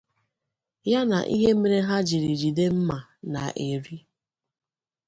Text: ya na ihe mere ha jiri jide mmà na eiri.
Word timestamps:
ya 0.91 1.01
na 1.09 1.19
ihe 1.35 1.49
mere 1.59 1.79
ha 1.87 1.97
jiri 2.07 2.31
jide 2.41 2.65
mmà 2.75 2.97
na 3.31 3.41
eiri. 3.65 3.97